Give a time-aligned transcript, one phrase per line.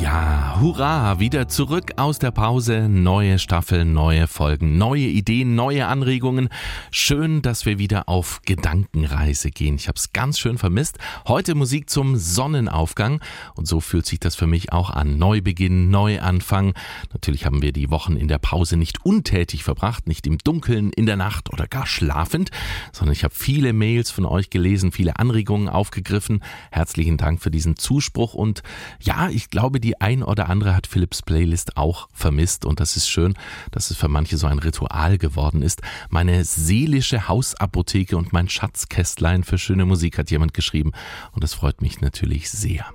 [0.00, 6.48] ja, hurra, wieder zurück aus der Pause, neue Staffel, neue Folgen, neue Ideen, neue Anregungen.
[6.90, 9.76] Schön, dass wir wieder auf Gedankenreise gehen.
[9.76, 10.98] Ich habe es ganz schön vermisst.
[11.26, 13.20] Heute Musik zum Sonnenaufgang
[13.54, 15.18] und so fühlt sich das für mich auch an.
[15.18, 16.74] Neubeginn, Neuanfang.
[17.12, 21.06] Natürlich haben wir die Wochen in der Pause nicht untätig verbracht, nicht im Dunkeln, in
[21.06, 22.50] der Nacht oder gar schlafend,
[22.92, 26.42] sondern ich habe viele Mails von euch gelesen, viele Anregungen aufgegriffen.
[26.70, 28.62] Herzlichen Dank für diesen Zuspruch und
[29.00, 33.08] ja, ich glaube, die ein oder andere hat Philips Playlist auch vermisst und das ist
[33.08, 33.34] schön,
[33.70, 35.82] dass es für manche so ein Ritual geworden ist.
[36.10, 40.92] Meine seelische Hausapotheke und mein Schatzkästlein für schöne Musik hat jemand geschrieben
[41.32, 42.86] und das freut mich natürlich sehr.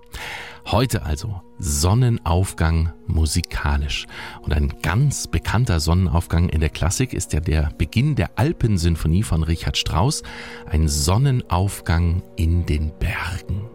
[0.67, 4.05] Heute also Sonnenaufgang musikalisch.
[4.41, 9.43] Und ein ganz bekannter Sonnenaufgang in der Klassik ist ja der Beginn der Alpensinfonie von
[9.43, 10.23] Richard Strauss,
[10.67, 13.70] ein Sonnenaufgang in den Bergen.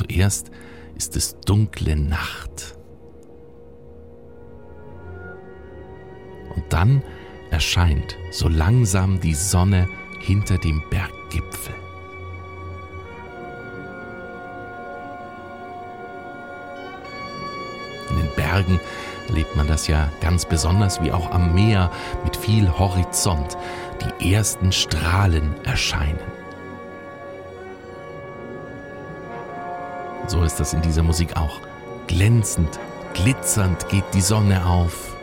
[0.00, 0.50] Zuerst
[0.96, 2.78] ist es dunkle Nacht.
[6.54, 7.02] Und dann
[7.50, 9.86] erscheint so langsam die Sonne
[10.20, 11.74] hinter dem Berggipfel.
[18.08, 18.80] In den Bergen
[19.28, 21.90] erlebt man das ja ganz besonders wie auch am Meer
[22.24, 23.58] mit viel Horizont.
[24.00, 26.39] Die ersten Strahlen erscheinen.
[30.30, 31.58] So ist das in dieser Musik auch.
[32.06, 32.78] Glänzend,
[33.14, 35.16] glitzernd geht die Sonne auf.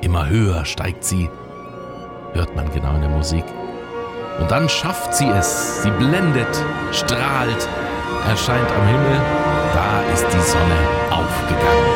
[0.00, 1.28] Immer höher steigt sie,
[2.32, 3.44] hört man genau in der Musik.
[4.40, 5.82] Und dann schafft sie es.
[5.82, 7.68] Sie blendet, strahlt,
[8.30, 9.20] erscheint am Himmel.
[9.74, 10.78] Da ist die Sonne
[11.10, 11.91] aufgegangen.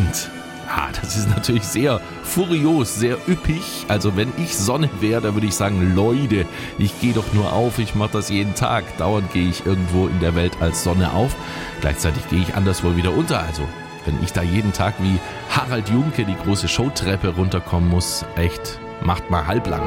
[0.00, 0.30] Leuchtend.
[0.72, 3.86] Ah, das ist natürlich sehr furios, sehr üppig.
[3.88, 6.46] Also wenn ich Sonne wäre, dann würde ich sagen, Leute,
[6.78, 8.84] ich gehe doch nur auf, ich mache das jeden Tag.
[8.96, 11.34] Dauernd gehe ich irgendwo in der Welt als Sonne auf.
[11.80, 13.40] Gleichzeitig gehe ich anderswo wieder unter.
[13.40, 13.62] Also
[14.04, 15.18] wenn ich da jeden Tag wie
[15.50, 19.82] Harald Junke die große Showtreppe runterkommen muss, echt, macht mal halblang.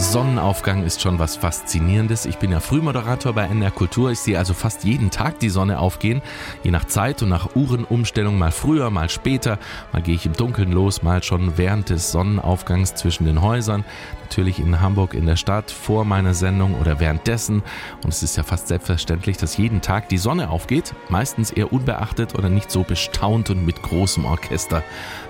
[0.00, 2.24] Sonnenaufgang ist schon was Faszinierendes.
[2.24, 4.10] Ich bin ja Frühmoderator bei NR Kultur.
[4.10, 6.22] Ich sehe also fast jeden Tag die Sonne aufgehen,
[6.64, 9.58] je nach Zeit und nach Uhrenumstellung, mal früher, mal später.
[9.92, 13.84] Mal gehe ich im Dunkeln los, mal schon während des Sonnenaufgangs zwischen den Häusern.
[14.22, 17.62] Natürlich in Hamburg in der Stadt vor meiner Sendung oder währenddessen.
[18.02, 20.94] Und es ist ja fast selbstverständlich, dass jeden Tag die Sonne aufgeht.
[21.10, 24.82] Meistens eher unbeachtet oder nicht so bestaunt und mit großem Orchester,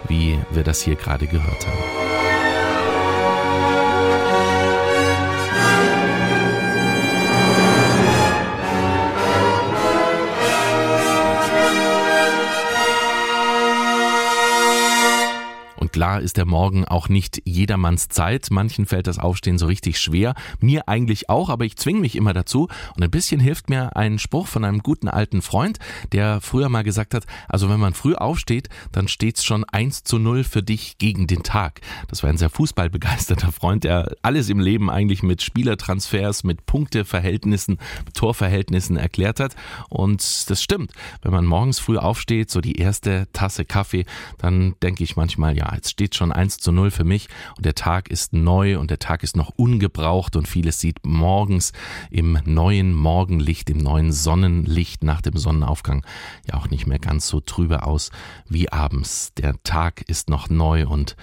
[0.07, 2.30] wie wir das hier gerade gehört haben.
[15.93, 18.49] Klar ist der Morgen auch nicht jedermanns Zeit.
[18.51, 20.35] Manchen fällt das Aufstehen so richtig schwer.
[20.61, 22.69] Mir eigentlich auch, aber ich zwinge mich immer dazu.
[22.97, 25.79] Und ein bisschen hilft mir ein Spruch von einem guten alten Freund,
[26.13, 30.19] der früher mal gesagt hat, also wenn man früh aufsteht, dann steht's schon eins zu
[30.19, 31.81] null für dich gegen den Tag.
[32.09, 37.79] Das war ein sehr fußballbegeisterter Freund, der alles im Leben eigentlich mit Spielertransfers, mit Punkteverhältnissen,
[38.05, 39.57] mit Torverhältnissen erklärt hat.
[39.89, 40.93] Und das stimmt.
[41.23, 44.05] Wenn man morgens früh aufsteht, so die erste Tasse Kaffee,
[44.39, 47.75] dann denke ich manchmal, ja, jetzt steht schon 1 zu 0 für mich und der
[47.75, 51.73] Tag ist neu und der Tag ist noch ungebraucht und vieles sieht morgens
[52.11, 56.05] im neuen Morgenlicht, im neuen Sonnenlicht nach dem Sonnenaufgang
[56.49, 58.11] ja auch nicht mehr ganz so trübe aus
[58.49, 59.35] wie abends.
[59.35, 61.17] Der Tag ist noch neu und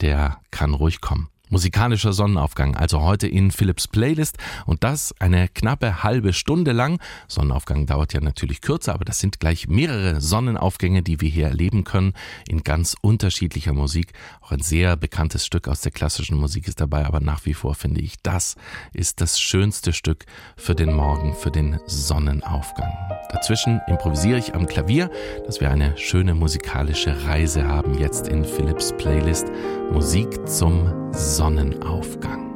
[0.00, 1.28] der kann ruhig kommen.
[1.50, 6.98] Musikalischer Sonnenaufgang, also heute in Philips Playlist und das eine knappe halbe Stunde lang.
[7.28, 11.84] Sonnenaufgang dauert ja natürlich kürzer, aber das sind gleich mehrere Sonnenaufgänge, die wir hier erleben
[11.84, 12.14] können
[12.48, 14.14] in ganz unterschiedlicher Musik.
[14.40, 17.74] Auch ein sehr bekanntes Stück aus der klassischen Musik ist dabei, aber nach wie vor
[17.74, 18.56] finde ich, das
[18.94, 20.24] ist das schönste Stück
[20.56, 22.90] für den Morgen, für den Sonnenaufgang.
[23.30, 25.10] Dazwischen improvisiere ich am Klavier,
[25.44, 29.48] dass wir eine schöne musikalische Reise haben jetzt in Philips Playlist
[29.92, 32.53] Musik zum Sonnenaufgang.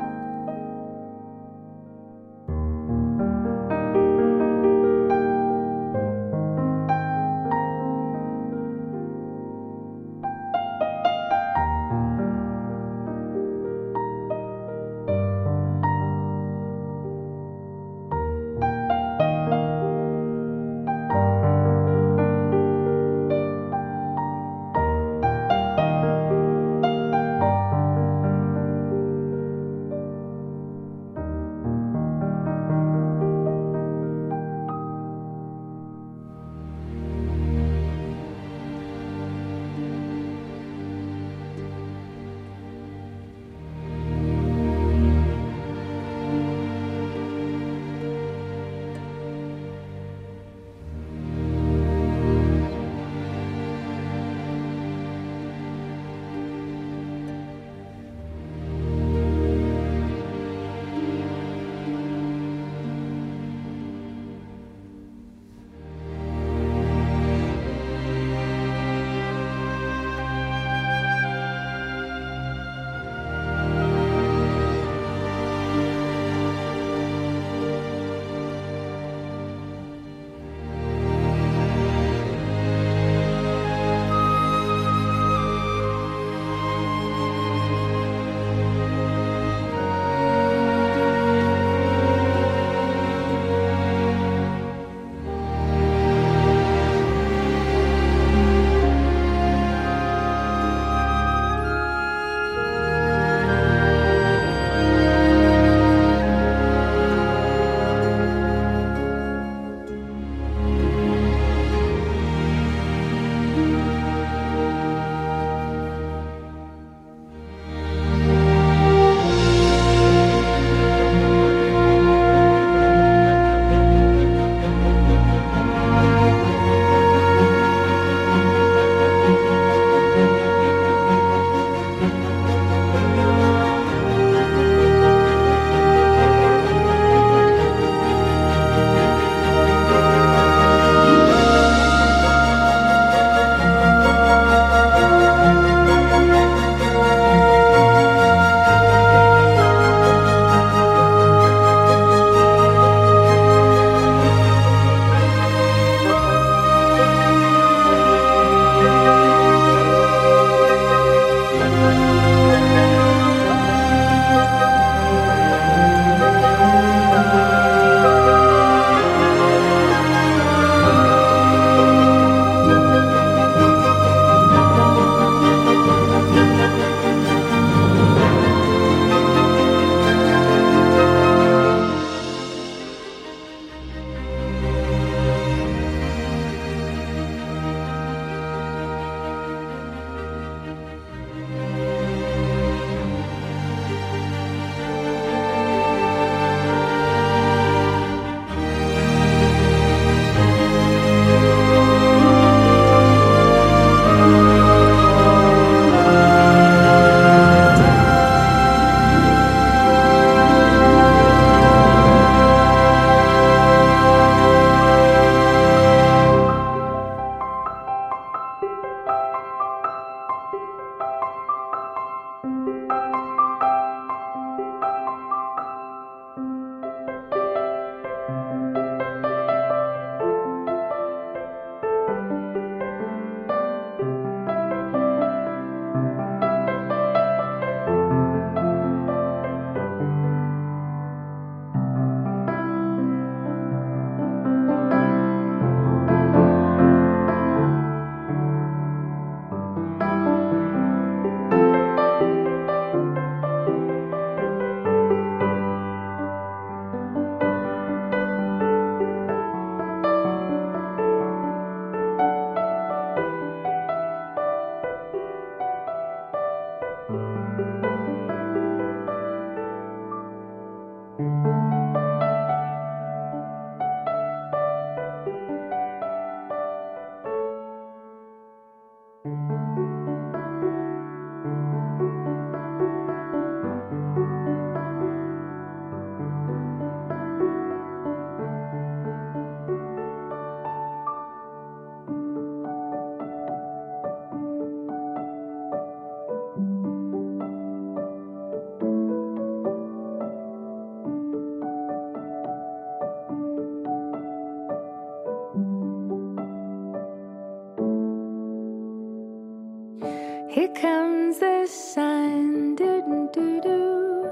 [310.50, 314.30] Here comes the sun, doo doo doo.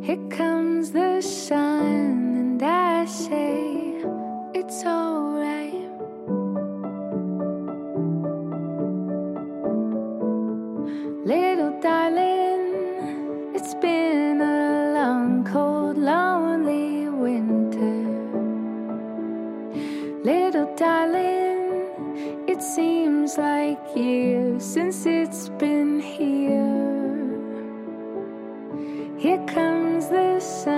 [0.00, 4.00] Here comes the sun, and I say
[4.54, 5.74] it's alright.
[11.26, 17.98] Little darling, it's been a long, cold, lonely winter.
[20.24, 21.41] Little darling,
[22.62, 27.28] seems like years since it's been here.
[29.18, 30.71] Here comes the sun,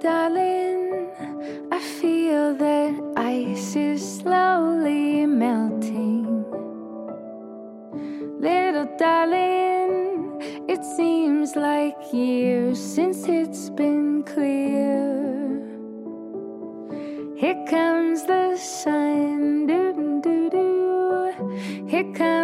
[0.00, 1.10] darling,
[1.70, 6.44] I feel that ice is slowly melting.
[8.40, 15.62] Little darling, it seems like years since it's been clear.
[17.36, 21.86] Here comes the sun, doo doo doo.
[21.88, 22.41] Here comes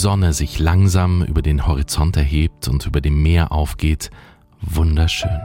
[0.00, 4.10] Sonne sich langsam über den Horizont erhebt und über dem Meer aufgeht,
[4.60, 5.40] wunderschön.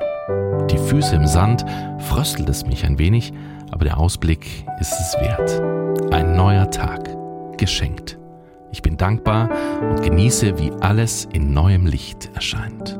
[0.69, 1.65] Die Füße im Sand
[1.97, 3.33] fröstelt es mich ein wenig,
[3.71, 6.13] aber der Ausblick ist es wert.
[6.13, 7.09] Ein neuer Tag,
[7.57, 8.19] geschenkt.
[8.71, 9.49] Ich bin dankbar
[9.89, 12.99] und genieße, wie alles in neuem Licht erscheint.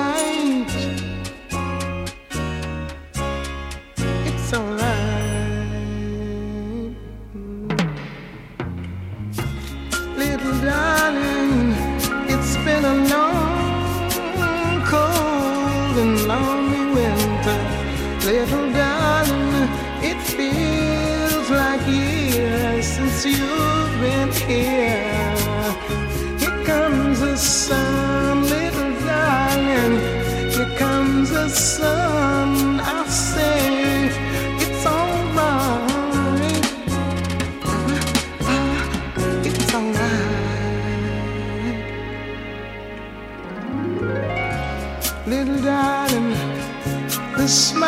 [47.51, 47.80] us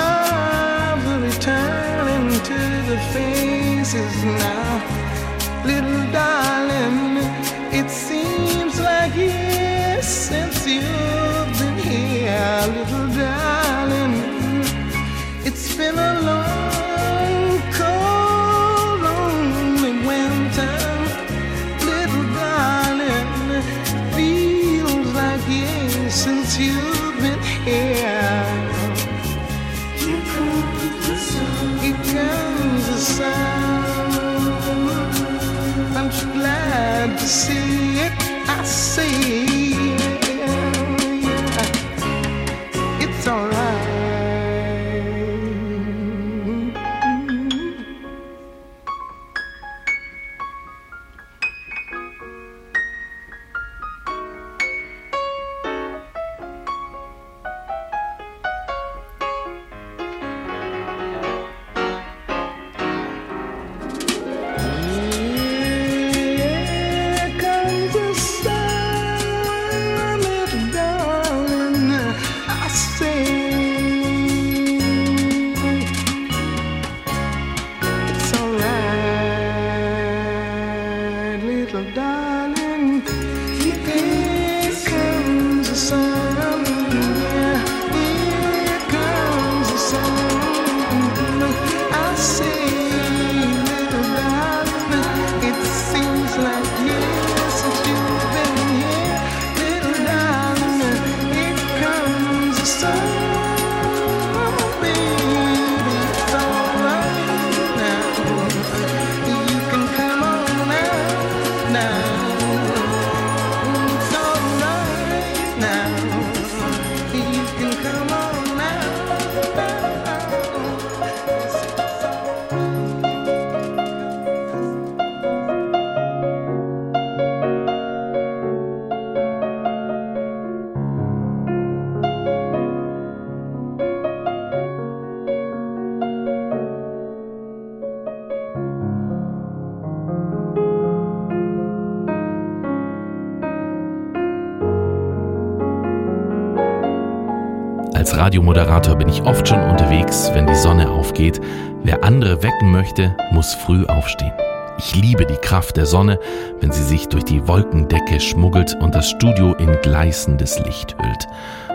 [148.33, 151.39] Radiomoderator bin ich oft schon unterwegs, wenn die Sonne aufgeht.
[151.83, 154.33] Wer andere wecken möchte, muss früh aufstehen.
[154.79, 156.17] Ich liebe die Kraft der Sonne,
[156.59, 161.27] wenn sie sich durch die Wolkendecke schmuggelt und das Studio in gleißendes Licht hüllt.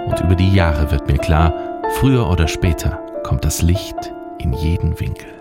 [0.09, 1.55] Und über die Jahre wird mir klar,
[2.01, 5.38] früher oder später kommt das Licht in jeden Winkel.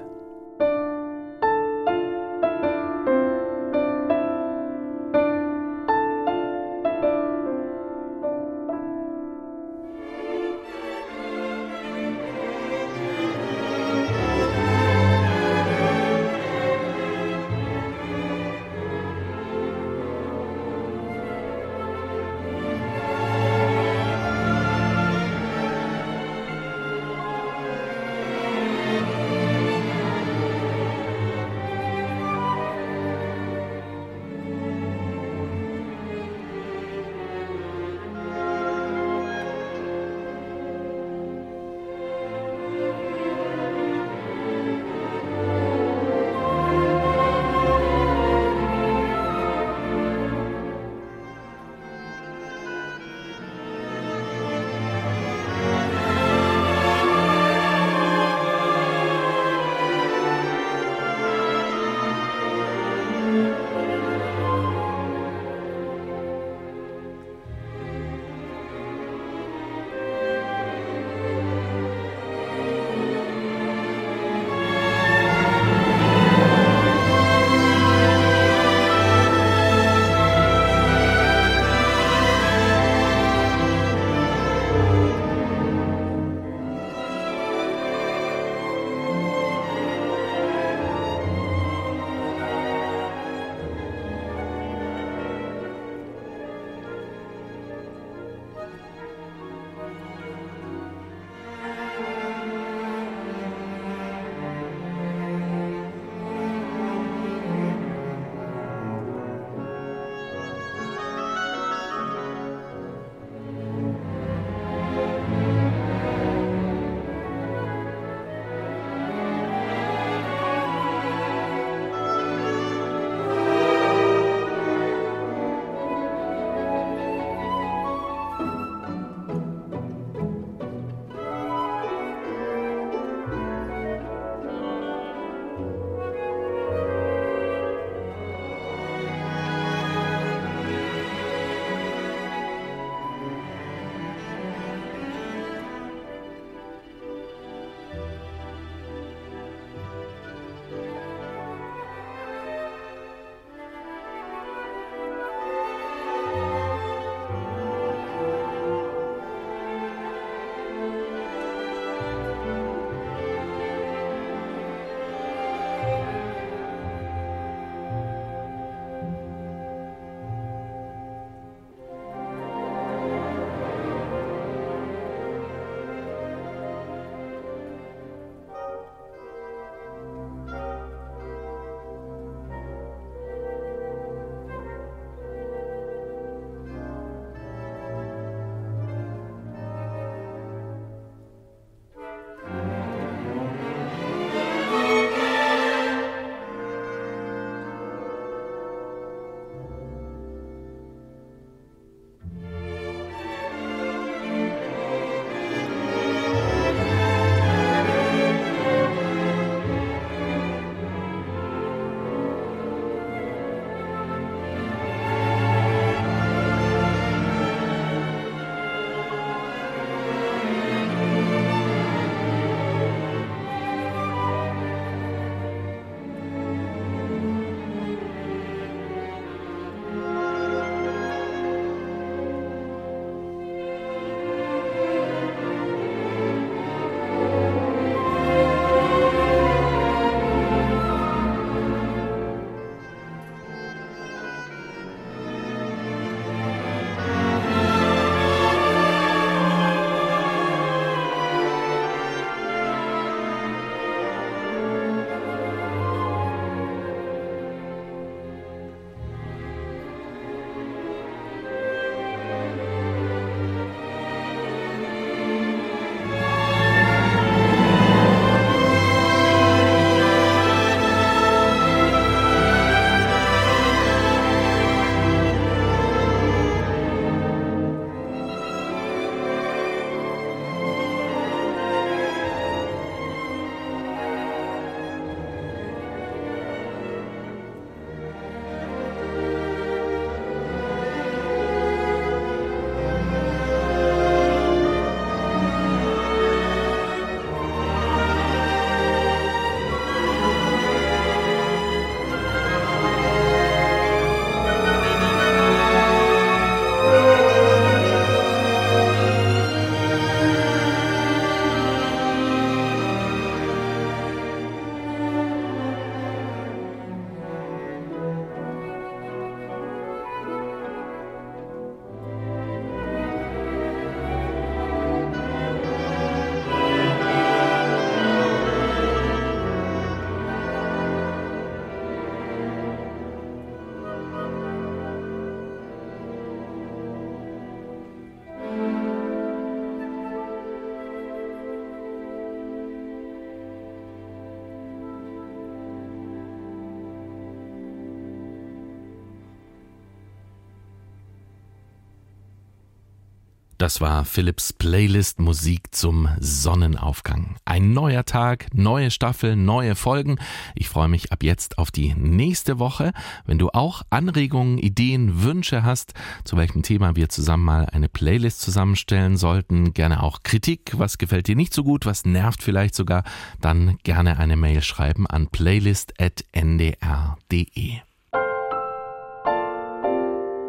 [353.58, 357.38] Das war Philips Playlist Musik zum Sonnenaufgang.
[357.44, 360.18] Ein neuer Tag, neue Staffel, neue Folgen.
[360.54, 362.92] Ich freue mich ab jetzt auf die nächste Woche.
[363.26, 368.42] Wenn du auch Anregungen, Ideen, Wünsche hast, zu welchem Thema wir zusammen mal eine Playlist
[368.42, 373.04] zusammenstellen sollten, gerne auch Kritik, was gefällt dir nicht so gut, was nervt vielleicht sogar,
[373.42, 377.78] dann gerne eine Mail schreiben an playlist.ndr.de.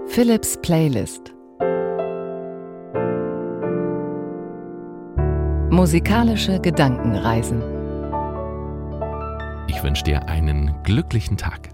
[0.08, 1.37] Philips Playlist
[5.78, 7.62] Musikalische Gedankenreisen.
[9.68, 11.68] Ich wünsche dir einen glücklichen Tag.